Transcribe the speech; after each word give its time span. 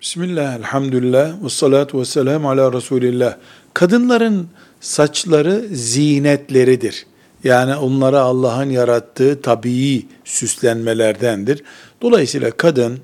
Bismillah, 0.00 0.54
elhamdülillah, 0.54 1.44
ve 1.44 1.48
salatu 1.48 2.00
ve 2.00 2.04
selamu 2.04 2.50
ala 2.50 2.72
Resulillah. 2.72 3.36
Kadınların 3.74 4.48
saçları 4.80 5.68
zinetleridir. 5.72 7.06
Yani 7.44 7.76
onlara 7.76 8.20
Allah'ın 8.20 8.70
yarattığı 8.70 9.42
tabii 9.42 10.06
süslenmelerdendir. 10.24 11.62
Dolayısıyla 12.02 12.50
kadın 12.50 13.00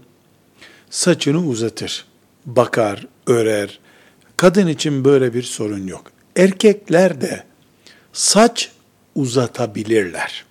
saçını 0.91 1.47
uzatır, 1.47 2.05
bakar, 2.47 3.07
örer. 3.27 3.79
Kadın 4.37 4.67
için 4.67 5.05
böyle 5.05 5.35
bir 5.35 5.43
sorun 5.43 5.87
yok. 5.87 6.05
Erkekler 6.37 7.21
de 7.21 7.45
saç 8.13 8.71
uzatabilirler. 9.15 10.45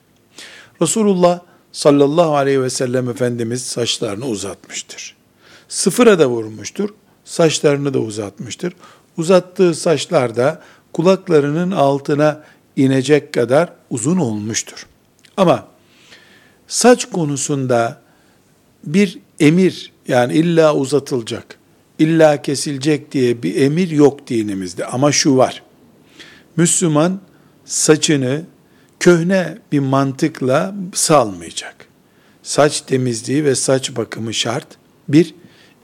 Resulullah 0.82 1.40
sallallahu 1.72 2.36
aleyhi 2.36 2.62
ve 2.62 2.70
sellem 2.70 3.10
Efendimiz 3.10 3.66
saçlarını 3.66 4.26
uzatmıştır. 4.26 5.16
Sıfıra 5.70 6.20
da 6.20 6.30
vurmuştur, 6.30 6.90
saçlarını 7.26 7.94
da 7.94 8.00
uzatmıştır. 8.00 8.74
Uzattığı 9.18 9.74
saçlar 9.74 10.36
da 10.36 10.62
kulaklarının 10.94 11.72
altına 11.72 12.44
inecek 12.76 13.34
kadar 13.34 13.74
uzun 13.90 14.18
olmuştur. 14.18 14.88
Ama 15.38 15.68
saç 16.68 17.06
konusunda 17.06 18.02
bir 18.84 19.20
emir 19.40 19.92
yani 20.08 20.34
illa 20.34 20.76
uzatılacak, 20.76 21.60
illa 22.00 22.42
kesilecek 22.42 23.12
diye 23.12 23.44
bir 23.44 23.56
emir 23.56 23.90
yok 23.90 24.28
dinimizde. 24.28 24.86
Ama 24.86 25.12
şu 25.12 25.38
var. 25.38 25.64
Müslüman 26.58 27.20
saçını 27.66 28.42
köhne 29.00 29.58
bir 29.72 29.80
mantıkla 29.80 30.76
salmayacak. 30.94 31.76
Saç 32.44 32.82
temizliği 32.82 33.46
ve 33.46 33.56
saç 33.56 33.96
bakımı 33.96 34.34
şart. 34.34 34.68
Bir, 35.10 35.36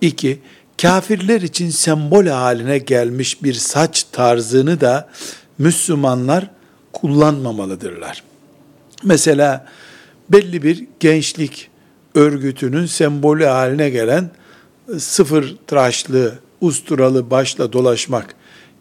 iki, 0.01 0.39
kafirler 0.81 1.41
için 1.41 1.69
sembol 1.69 2.25
haline 2.25 2.77
gelmiş 2.77 3.43
bir 3.43 3.53
saç 3.53 4.03
tarzını 4.11 4.81
da 4.81 5.09
Müslümanlar 5.57 6.49
kullanmamalıdırlar. 6.93 8.23
Mesela 9.03 9.67
belli 10.29 10.63
bir 10.63 10.85
gençlik 10.99 11.69
örgütünün 12.15 12.85
sembolü 12.85 13.45
haline 13.45 13.89
gelen 13.89 14.29
sıfır 14.97 15.55
tıraşlı, 15.67 16.39
usturalı 16.61 17.31
başla 17.31 17.73
dolaşmak 17.73 18.35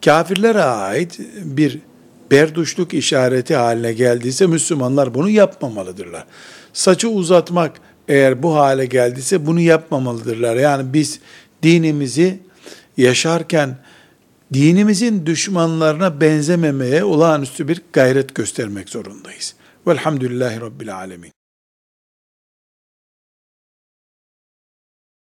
kafirlere 0.04 0.62
ait 0.62 1.18
bir 1.44 1.78
berduşluk 2.30 2.94
işareti 2.94 3.56
haline 3.56 3.92
geldiyse 3.92 4.46
Müslümanlar 4.46 5.14
bunu 5.14 5.28
yapmamalıdırlar. 5.30 6.24
Saçı 6.72 7.08
uzatmak 7.08 7.72
eğer 8.10 8.42
bu 8.42 8.56
hale 8.56 8.86
geldiyse 8.86 9.46
bunu 9.46 9.60
yapmamalıdırlar. 9.60 10.56
Yani 10.56 10.92
biz 10.92 11.20
dinimizi 11.62 12.38
yaşarken 12.96 13.78
dinimizin 14.52 15.26
düşmanlarına 15.26 16.20
benzememeye 16.20 17.04
olağanüstü 17.04 17.68
bir 17.68 17.82
gayret 17.92 18.34
göstermek 18.34 18.88
zorundayız. 18.88 19.54
Velhamdülillahi 19.86 20.60
Rabbil 20.60 20.96
Alemin. 20.96 21.32